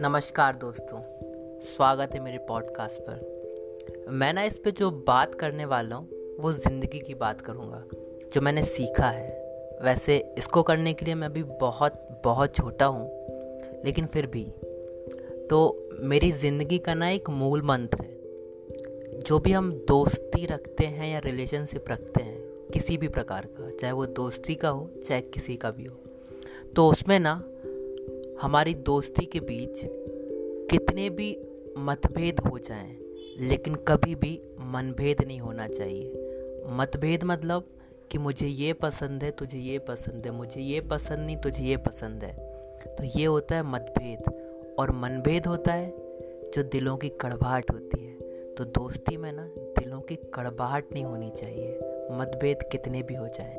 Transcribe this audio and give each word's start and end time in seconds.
नमस्कार 0.00 0.56
दोस्तों, 0.56 1.00
स्वागत 1.60 2.10
है 2.14 2.20
मेरे 2.20 2.38
पॉडकास्ट 2.38 3.00
पर। 3.00 4.06
मैं 4.10 4.32
ना 4.32 4.42
इस 4.42 4.58
पे 4.58 4.70
जो 4.70 4.90
बात 5.06 5.34
करने 5.34 5.64
वाला 5.64 5.96
हूँ, 5.96 6.36
वो 6.40 6.52
ज़िंदगी 6.52 6.98
की 6.98 7.14
बात 7.14 7.40
करूँगा, 7.40 7.82
जो 8.34 8.40
मैंने 8.40 8.62
सीखा 8.62 9.08
है। 9.08 9.28
वैसे 9.82 10.18
इसको 10.38 10.62
करने 10.62 10.92
के 10.94 11.04
लिए 11.04 11.14
मैं 11.14 11.28
अभी 11.28 11.42
बहुत 11.42 12.20
बहुत 12.24 12.54
छोटा 12.54 12.86
हूँ, 12.86 13.08
लेकिन 13.84 14.06
फिर 14.06 14.26
भी। 14.26 14.44
तो 15.50 15.88
मेरी 16.00 16.32
ज़िंदगी 16.32 16.78
का 16.78 16.94
ना 16.94 17.08
एक 17.08 17.30
मूल 17.30 17.62
मंत्र 17.62 18.02
है, 18.02 19.20
जो 19.20 19.38
भी 19.38 19.52
हम 19.52 19.72
दोस्ती 19.88 20.46
रखते 20.46 20.86
हैं 20.86 21.12
या 21.12 21.18
रिलेशनशिप 21.18 21.90
रखते 21.90 22.22
हैं, 22.22 22.38
किसी 22.72 22.96
भी 22.96 23.08
प्रकार 23.08 23.48
का, 23.50 23.70
चाहे 23.70 23.92
वो 23.92 24.06
दोस्ती 24.06 24.54
का 24.54 24.68
हो, 24.68 24.90
चाहे 25.08 25.20
किसी 25.20 25.56
का 25.56 25.70
भी 25.70 25.84
हो 25.84 25.96
तो 26.76 26.88
उसमें 26.88 27.18
ना 27.20 27.42
हमारी 28.42 28.74
दोस्ती 28.74 29.24
के 29.26 29.40
बीच 29.40 29.80
कितने 30.70 31.10
भी 31.10 31.36
मतभेद 31.78 32.40
हो 32.40 32.58
जाएँ, 32.58 32.98
लेकिन 33.40 33.74
कभी 33.74 34.14
भी 34.14 34.40
मनभेद 34.60 35.22
नहीं 35.26 35.40
होना 35.40 35.66
चाहिए। 35.68 36.12
मतभेद 36.70 37.24
मतलब 37.24 37.68
कि 38.10 38.18
मुझे 38.18 38.46
ये 38.46 38.72
पसंद 38.72 39.24
है, 39.24 39.30
तुझे 39.30 39.58
ये 39.58 39.78
पसंद 39.78 40.26
है, 40.26 40.32
मुझे 40.32 40.60
ये 40.60 40.80
पसंद 40.80 41.18
नहीं, 41.18 41.36
तुझे 41.36 41.64
ये 41.64 41.76
पसंद 41.76 42.24
है। 42.24 42.32
तो 42.94 43.04
ये 43.18 43.24
होता 43.24 43.56
है 43.56 43.62
मतभेद, 43.62 44.30
और 44.78 44.90
मनभेद 44.90 45.46
होता 45.46 45.72
है 45.72 45.90
जो 46.54 46.62
दिलों 46.62 46.96
की 46.96 47.08
कड़वाहट 47.08 47.70
होती 47.70 48.04
है। 48.04 48.16
तो 48.54 48.64
दोस्ती 48.64 49.16
में 49.16 49.32
ना, 49.32 49.46
दिलों 49.78 50.00
की 50.00 50.16
कड़वाहट 50.34 50.92
नहीं 50.92 51.04
होनी 51.04 51.30
चाहिए, 51.30 51.78
मतभेद 52.12 52.62
कितने 52.72 53.02
भी 53.02 53.14
हो 53.14 53.28
जाएँ। 53.28 53.56